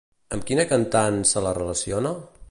Amb 0.37 0.45
quina 0.51 0.65
cantant 0.71 1.21
se 1.33 1.47
la 1.49 1.53
relaciona? 1.61 2.15